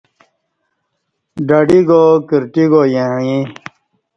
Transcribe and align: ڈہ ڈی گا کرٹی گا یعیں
ڈہ 1.47 1.59
ڈی 1.67 1.79
گا 1.89 2.01
کرٹی 2.29 2.65
گا 2.71 2.81
یعیں 2.95 3.41